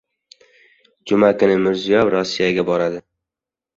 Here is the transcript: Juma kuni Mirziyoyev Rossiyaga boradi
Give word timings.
Juma 1.11 1.29
kuni 1.43 1.57
Mirziyoyev 1.67 2.13
Rossiyaga 2.17 2.67
boradi 2.71 3.03